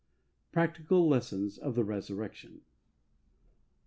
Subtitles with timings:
[0.51, 2.61] Practical Lessons of the Resurrection.